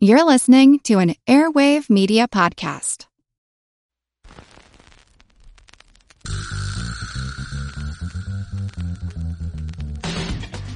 [0.00, 3.06] You're listening to an Airwave Media Podcast.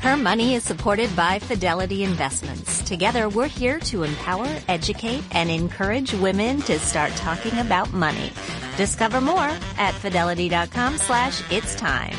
[0.00, 2.82] Her Money is supported by Fidelity Investments.
[2.82, 8.32] Together, we're here to empower, educate, and encourage women to start talking about money.
[8.76, 12.16] Discover more at fidelity.com slash it's time.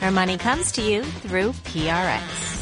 [0.00, 2.59] Her money comes to you through PRX.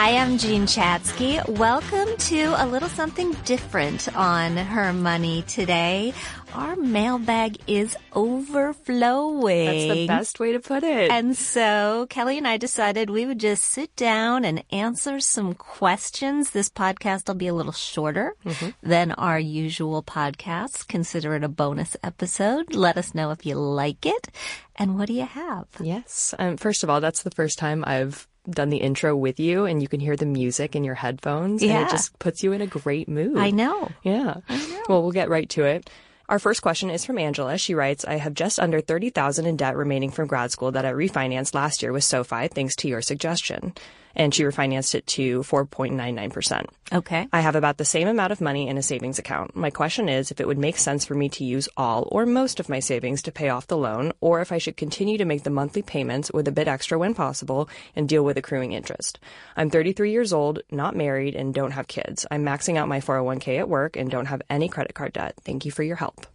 [0.00, 1.44] Hi, I'm Jean Chatzky.
[1.58, 6.14] Welcome to a little something different on Her Money today.
[6.54, 9.66] Our mailbag is overflowing.
[9.66, 11.10] That's the best way to put it.
[11.10, 16.50] And so Kelly and I decided we would just sit down and answer some questions.
[16.50, 18.68] This podcast will be a little shorter mm-hmm.
[18.88, 20.86] than our usual podcasts.
[20.86, 22.72] Consider it a bonus episode.
[22.72, 24.28] Let us know if you like it.
[24.76, 25.66] And what do you have?
[25.80, 26.36] Yes.
[26.38, 29.80] Um, first of all, that's the first time I've done the intro with you and
[29.82, 31.78] you can hear the music in your headphones yeah.
[31.78, 33.36] and it just puts you in a great mood.
[33.36, 33.90] I know.
[34.02, 34.36] Yeah.
[34.48, 34.82] I know.
[34.88, 35.90] Well, we'll get right to it.
[36.28, 37.56] Our first question is from Angela.
[37.56, 40.92] She writes, I have just under 30,000 in debt remaining from grad school that I
[40.92, 43.72] refinanced last year with SoFi thanks to your suggestion
[44.18, 46.66] and she refinanced it to 4.99%.
[46.92, 47.28] Okay.
[47.32, 49.54] I have about the same amount of money in a savings account.
[49.54, 52.60] My question is if it would make sense for me to use all or most
[52.60, 55.44] of my savings to pay off the loan, or if I should continue to make
[55.44, 59.20] the monthly payments with a bit extra when possible and deal with accruing interest.
[59.56, 62.26] I'm 33 years old, not married, and don't have kids.
[62.30, 65.34] I'm maxing out my 401k at work and don't have any credit card debt.
[65.44, 66.26] Thank you for your help.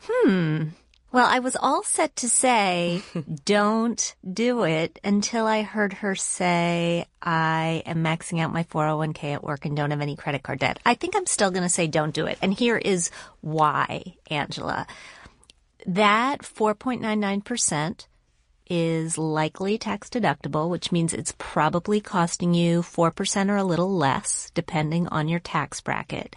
[0.00, 0.68] Hmm.
[1.10, 3.02] Well, I was all set to say,
[3.46, 9.42] don't do it until I heard her say, I am maxing out my 401k at
[9.42, 10.78] work and don't have any credit card debt.
[10.84, 12.36] I think I'm still going to say don't do it.
[12.42, 14.86] And here is why, Angela.
[15.86, 18.06] That 4.99%
[18.68, 24.50] is likely tax deductible, which means it's probably costing you 4% or a little less,
[24.52, 26.36] depending on your tax bracket.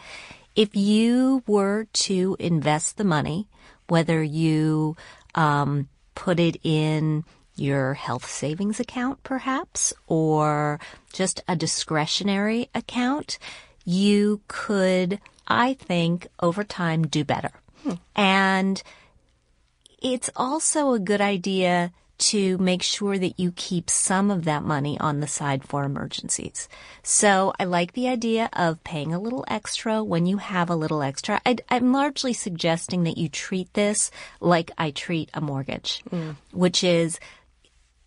[0.56, 3.50] If you were to invest the money,
[3.88, 4.96] whether you
[5.36, 7.24] um, put it in
[7.56, 10.80] your health savings account, perhaps, or
[11.14, 13.38] just a discretionary account,
[13.86, 17.52] you could, I think, over time do better.
[17.84, 17.94] Hmm.
[18.16, 18.84] And
[20.02, 25.00] it's also a good idea to make sure that you keep some of that money
[25.00, 26.70] on the side for emergencies.
[27.02, 31.02] So I like the idea of paying a little extra when you have a little
[31.02, 31.42] extra.
[31.46, 36.36] i am largely suggesting that you treat this like I treat a mortgage, mm.
[36.52, 37.20] which is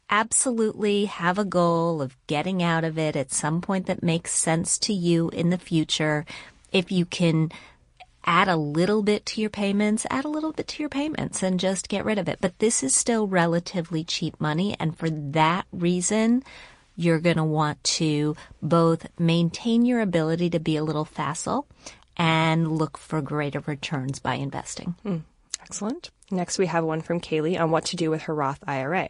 [0.09, 4.79] absolutely have a goal of getting out of it at some point that makes sense
[4.79, 6.25] to you in the future.
[6.71, 7.51] If you can
[8.25, 11.61] add a little bit to your payments, add a little bit to your payments and
[11.61, 12.39] just get rid of it.
[12.41, 14.77] But this is still relatively cheap money.
[14.79, 16.43] And for that reason,
[16.97, 21.67] you're going to want to both maintain your ability to be a little facile
[22.17, 24.95] and look for greater returns by investing.
[25.05, 25.23] Mm,
[25.65, 26.11] excellent.
[26.31, 29.09] Next, we have one from Kaylee on what to do with her Roth IRA.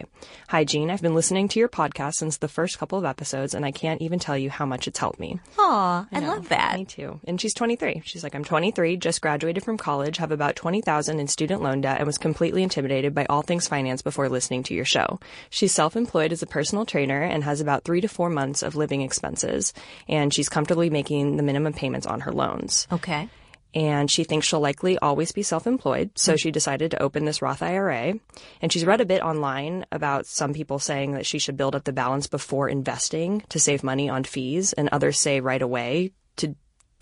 [0.49, 0.89] Hi, Jean.
[0.89, 4.01] I've been listening to your podcast since the first couple of episodes, and I can't
[4.01, 5.39] even tell you how much it's helped me.
[5.57, 6.77] Aw, I, I love that.
[6.77, 7.19] Me too.
[7.25, 8.01] And she's 23.
[8.05, 11.97] She's like, I'm 23, just graduated from college, have about 20,000 in student loan debt,
[11.97, 15.19] and was completely intimidated by all things finance before listening to your show.
[15.49, 19.01] She's self-employed as a personal trainer and has about three to four months of living
[19.01, 19.73] expenses,
[20.07, 22.87] and she's comfortably making the minimum payments on her loans.
[22.91, 23.29] Okay
[23.75, 26.11] and she thinks she'll likely always be self-employed.
[26.15, 26.37] So mm-hmm.
[26.37, 28.13] she decided to open this Roth IRA.
[28.61, 31.83] And she's read a bit online about some people saying that she should build up
[31.83, 36.55] the balance before investing to save money on fees, and others say right away to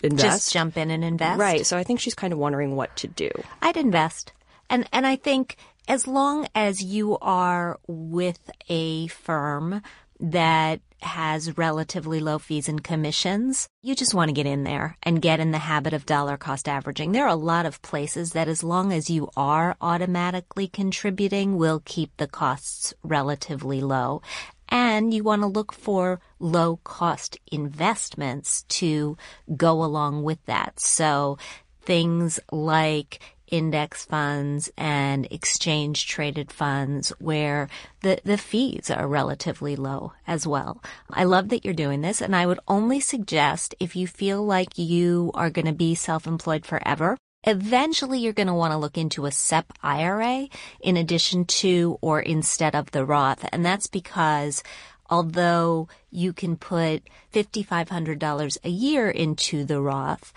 [0.03, 0.23] invest.
[0.23, 1.39] Just jump in and invest.
[1.39, 1.65] Right.
[1.65, 3.29] So I think she's kind of wondering what to do.
[3.61, 4.33] I'd invest.
[4.69, 5.57] And and I think
[5.87, 9.81] as long as you are with a firm
[10.19, 13.67] that has relatively low fees and commissions.
[13.81, 16.67] You just want to get in there and get in the habit of dollar cost
[16.67, 17.11] averaging.
[17.11, 21.81] There are a lot of places that as long as you are automatically contributing will
[21.85, 24.21] keep the costs relatively low.
[24.69, 29.17] And you want to look for low cost investments to
[29.55, 30.79] go along with that.
[30.79, 31.37] So
[31.81, 33.19] things like
[33.53, 37.69] index funds and exchange traded funds where
[38.01, 40.81] the, the fees are relatively low as well.
[41.11, 44.79] I love that you're doing this and I would only suggest if you feel like
[44.79, 47.15] you are going to be self-employed forever,
[47.45, 50.47] Eventually, you're going to want to look into a SEP IRA
[50.79, 53.45] in addition to or instead of the Roth.
[53.51, 54.63] And that's because
[55.09, 57.03] although you can put
[57.33, 60.31] $5,500 a year into the Roth,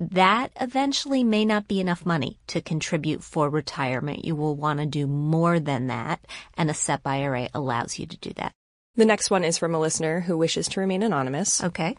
[0.00, 4.24] that eventually may not be enough money to contribute for retirement.
[4.24, 6.20] You will want to do more than that,
[6.56, 8.52] and a SEP IRA allows you to do that.
[8.96, 11.62] The next one is from a listener who wishes to remain anonymous.
[11.62, 11.96] Okay.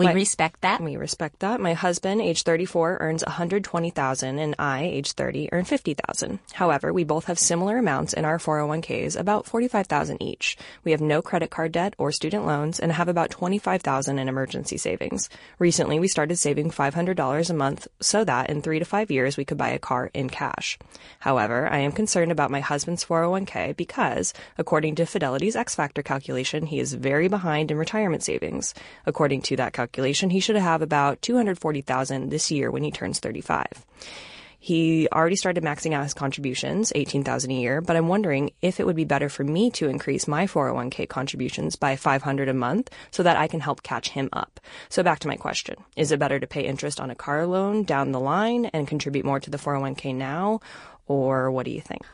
[0.00, 0.80] We My- respect that.
[0.80, 1.60] We respect that.
[1.60, 6.38] My husband, age 34, earns 120,000 and I, age 30, earn 50,000.
[6.54, 10.56] However, we both have similar amounts in our 401ks, about 45,000 each.
[10.84, 14.78] We have no credit card debt or student loans and have about 25,000 in emergency
[14.78, 15.28] savings.
[15.58, 19.44] Recently, we started saving $500 a month so that in 3 to 5 years we
[19.44, 20.78] could buy a car in cash.
[21.18, 26.64] However, I am concerned about my husband's 401k because, according to Fidelity's X Factor calculation,
[26.64, 28.72] he is very behind in retirement savings.
[29.04, 33.66] According to that calculation, he should have about 240,000 this year when he turns 35.
[34.62, 38.84] He already started maxing out his contributions, 18,000 a year, but I'm wondering if it
[38.84, 43.22] would be better for me to increase my 401k contributions by 500 a month so
[43.22, 44.60] that I can help catch him up.
[44.90, 45.76] So back to my question.
[45.96, 49.24] Is it better to pay interest on a car loan down the line and contribute
[49.24, 50.60] more to the 401k now?
[51.06, 52.04] Or what do you think?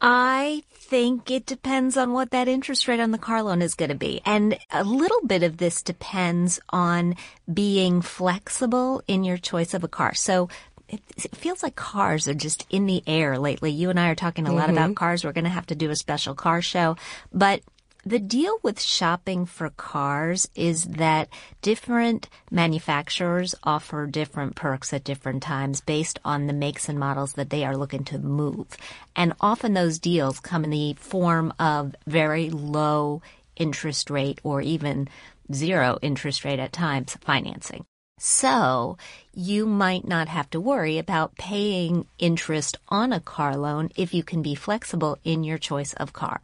[0.00, 3.88] I think it depends on what that interest rate on the car loan is going
[3.88, 4.20] to be.
[4.24, 7.16] And a little bit of this depends on
[7.52, 10.14] being flexible in your choice of a car.
[10.14, 10.48] So
[10.88, 13.72] it, it feels like cars are just in the air lately.
[13.72, 14.78] You and I are talking a lot mm-hmm.
[14.78, 15.24] about cars.
[15.24, 16.96] We're going to have to do a special car show.
[17.32, 17.62] But
[18.06, 21.28] the deal with shopping for cars is that
[21.60, 27.50] different manufacturers offer different perks at different times based on the makes and models that
[27.50, 28.68] they are looking to move.
[29.16, 33.22] And often those deals come in the form of very low
[33.56, 35.08] interest rate or even
[35.52, 37.84] zero interest rate at times financing.
[38.18, 38.98] So
[39.34, 44.22] you might not have to worry about paying interest on a car loan if you
[44.22, 46.40] can be flexible in your choice of car.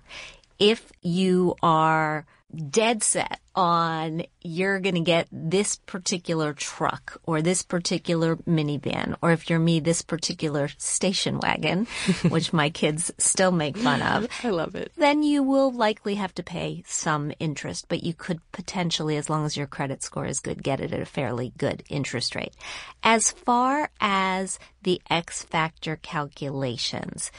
[0.62, 2.25] If you are
[2.70, 9.32] dead set on you're going to get this particular truck or this particular minivan, or
[9.32, 11.87] if you're me, this particular station wagon,
[12.29, 14.93] which my kids still make fun of, I love it.
[14.97, 19.44] then you will likely have to pay some interest, but you could potentially, as long
[19.44, 22.55] as your credit score is good, get it at a fairly good interest rate.
[23.03, 27.32] As far as the X factor calculations,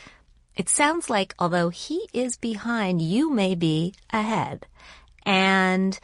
[0.56, 4.66] it sounds like although he is behind, you may be ahead.
[5.26, 6.00] And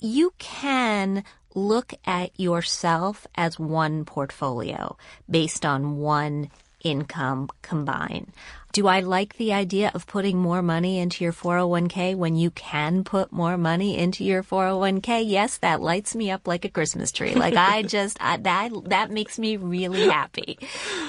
[0.00, 4.96] you can look at yourself as one portfolio
[5.28, 6.50] based on one
[6.82, 8.32] income combined.
[8.74, 13.04] Do I like the idea of putting more money into your 401k when you can
[13.04, 15.22] put more money into your 401k?
[15.24, 17.34] Yes, that lights me up like a Christmas tree.
[17.44, 20.58] Like I just, I, that, that makes me really happy.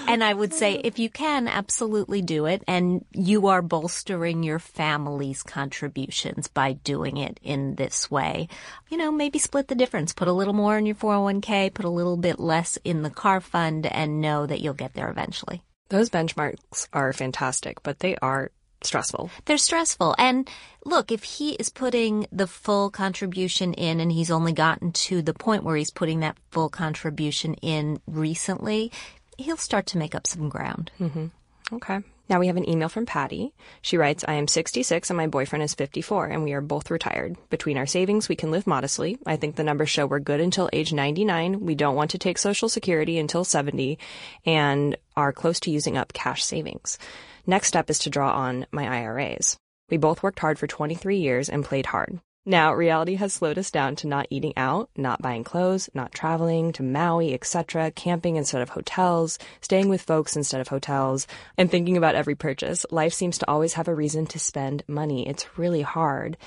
[0.08, 2.64] And I would say if you can, absolutely do it.
[2.68, 8.48] And you are bolstering your family's contributions by doing it in this way.
[8.90, 10.14] You know, maybe split the difference.
[10.14, 13.42] Put a little more in your 401k, put a little bit less in the car
[13.42, 15.64] fund and know that you'll get there eventually.
[15.90, 18.52] Those benchmarks are fantastic, but they are
[18.82, 19.30] stressful.
[19.46, 20.16] They're stressful.
[20.18, 20.50] And
[20.86, 25.34] look, if he is putting the full contribution in and he's only gotten to the
[25.34, 28.92] point where he's putting that full contribution in recently,
[29.38, 30.92] he'll start to make up some ground.
[31.00, 31.28] Mm-hmm.
[31.74, 32.00] Okay.
[32.28, 33.54] Now we have an email from Patty.
[33.82, 37.38] She writes, I am 66 and my boyfriend is 54 and we are both retired.
[37.50, 39.18] Between our savings, we can live modestly.
[39.26, 41.60] I think the numbers show we're good until age 99.
[41.62, 44.00] We don't want to take social security until 70
[44.46, 46.98] and are close to using up cash savings.
[47.46, 49.58] Next step is to draw on my IRAs.
[49.90, 52.20] We both worked hard for 23 years and played hard.
[52.48, 56.72] Now, reality has slowed us down to not eating out, not buying clothes, not traveling
[56.74, 61.26] to Maui, etc., camping instead of hotels, staying with folks instead of hotels,
[61.58, 62.86] and thinking about every purchase.
[62.92, 65.28] Life seems to always have a reason to spend money.
[65.28, 66.38] It's really hard.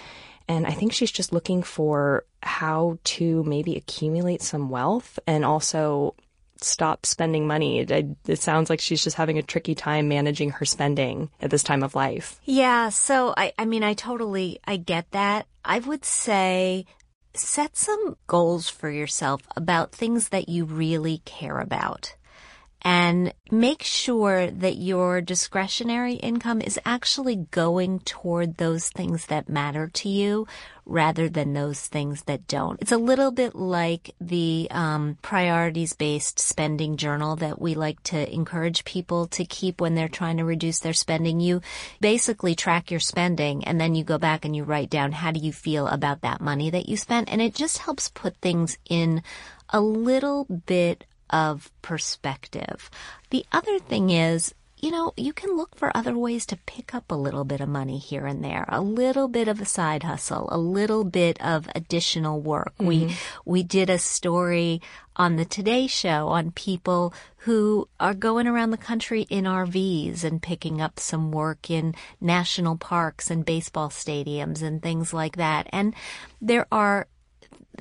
[0.46, 6.14] And I think she's just looking for how to maybe accumulate some wealth and also
[6.60, 7.80] stop spending money.
[7.80, 11.62] It, it sounds like she's just having a tricky time managing her spending at this
[11.62, 12.40] time of life.
[12.44, 15.46] Yeah, so I, I mean, I totally, I get that.
[15.64, 16.86] I would say
[17.34, 22.14] set some goals for yourself about things that you really care about.
[22.82, 29.88] And make sure that your discretionary income is actually going toward those things that matter
[29.94, 30.46] to you
[30.88, 32.80] rather than those things that don't.
[32.80, 38.32] It's a little bit like the um, priorities based spending journal that we like to
[38.32, 41.40] encourage people to keep when they're trying to reduce their spending.
[41.40, 41.60] You
[42.00, 45.40] basically track your spending and then you go back and you write down how do
[45.40, 47.30] you feel about that money that you spent.
[47.30, 49.22] And it just helps put things in
[49.68, 52.90] a little bit of perspective.
[53.30, 57.10] The other thing is you know, you can look for other ways to pick up
[57.10, 60.48] a little bit of money here and there, a little bit of a side hustle,
[60.52, 62.72] a little bit of additional work.
[62.78, 62.86] Mm-hmm.
[62.86, 64.80] We, we did a story
[65.16, 70.40] on the Today Show on people who are going around the country in RVs and
[70.40, 75.66] picking up some work in national parks and baseball stadiums and things like that.
[75.70, 75.94] And
[76.40, 77.08] there are,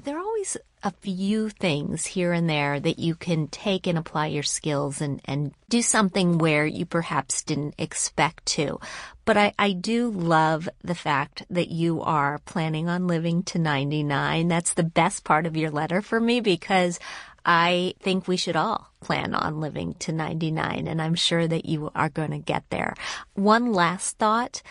[0.04, 4.28] there are always a few things here and there that you can take and apply
[4.28, 8.80] your skills and, and do something where you perhaps didn't expect to.
[9.26, 14.48] But I, I do love the fact that you are planning on living to 99.
[14.48, 17.00] That's the best part of your letter for me because
[17.46, 21.92] I think we should all plan on living to 99 and I'm sure that you
[21.96, 22.94] are going to get there.
[23.34, 24.62] One last thought.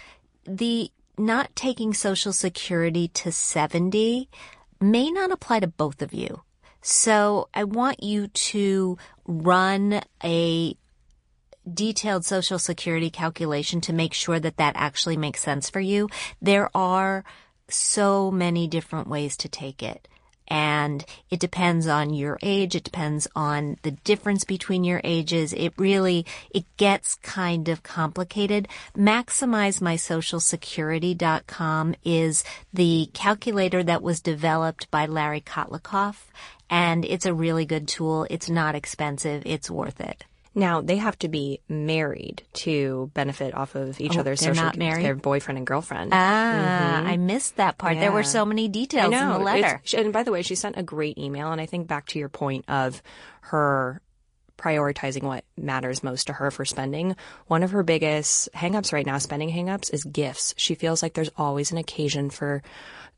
[0.44, 4.28] The not taking social security to 70
[4.80, 6.42] may not apply to both of you.
[6.82, 10.76] So I want you to run a
[11.72, 16.08] detailed social security calculation to make sure that that actually makes sense for you.
[16.40, 17.24] There are
[17.68, 20.06] so many different ways to take it
[20.48, 22.74] and it depends on your age.
[22.74, 25.52] It depends on the difference between your ages.
[25.52, 28.68] It really, it gets kind of complicated.
[28.96, 36.26] MaximizeMySocialSecurity.com is the calculator that was developed by Larry Kotlikoff
[36.68, 38.26] and it's a really good tool.
[38.30, 39.42] It's not expensive.
[39.46, 40.24] It's worth it.
[40.56, 44.64] Now they have to be married to benefit off of each oh, other's they're social.
[44.64, 45.04] Not married?
[45.04, 46.12] Their boyfriend and girlfriend.
[46.14, 47.08] Ah, mm-hmm.
[47.08, 47.94] I missed that part.
[47.94, 48.00] Yeah.
[48.00, 49.82] There were so many details in the letter.
[49.84, 52.18] It's, and by the way, she sent a great email, and I think back to
[52.18, 53.02] your point of
[53.42, 54.00] her
[54.56, 57.16] prioritizing what matters most to her for spending.
[57.46, 60.54] One of her biggest hangups right now, spending hangups, is gifts.
[60.56, 62.62] She feels like there's always an occasion for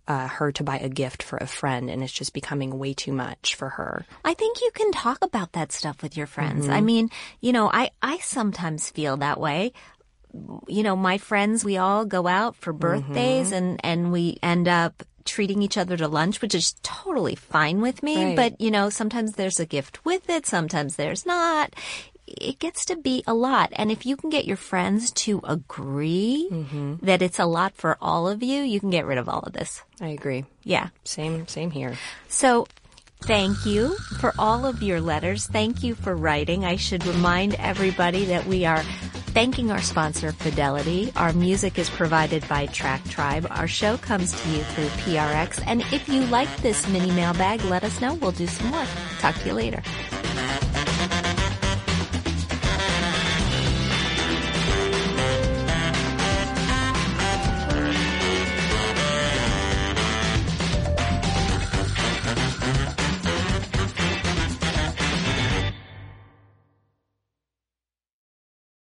[0.08, 3.12] uh, her to buy a gift for a friend and it's just becoming way too
[3.12, 4.06] much for her.
[4.24, 6.64] I think you can talk about that stuff with your friends.
[6.64, 6.74] Mm-hmm.
[6.74, 7.10] I mean,
[7.42, 9.72] you know, I, I sometimes feel that way.
[10.66, 13.54] You know, my friends, we all go out for birthdays mm-hmm.
[13.54, 18.02] and, and we end up treating each other to lunch, which is totally fine with
[18.02, 18.24] me.
[18.24, 18.36] Right.
[18.36, 20.46] But, you know, sometimes there's a gift with it.
[20.46, 21.74] Sometimes there's not
[22.28, 23.72] it gets to be a lot.
[23.74, 26.96] And if you can get your friends to agree mm-hmm.
[27.02, 29.52] that it's a lot for all of you, you can get rid of all of
[29.52, 29.82] this.
[30.00, 30.44] I agree.
[30.62, 30.88] Yeah.
[31.04, 31.96] Same, same here.
[32.28, 32.66] So
[33.20, 35.46] Thank you for all of your letters.
[35.46, 36.64] Thank you for writing.
[36.64, 38.84] I should remind everybody that we are
[39.28, 41.12] thanking our sponsor, Fidelity.
[41.16, 43.46] Our music is provided by Track Tribe.
[43.50, 45.62] Our show comes to you through PRX.
[45.66, 48.14] And if you like this mini mailbag, let us know.
[48.14, 48.86] We'll do some more.
[49.20, 49.82] Talk to you later.